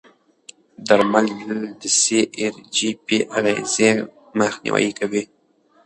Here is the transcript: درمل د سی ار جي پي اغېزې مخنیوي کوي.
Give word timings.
درمل 0.87 1.27
د 1.79 1.81
سی 1.99 2.19
ار 2.41 2.53
جي 2.75 2.89
پي 3.05 3.17
اغېزې 3.37 3.91
مخنیوي 4.39 4.91
کوي. 4.99 5.23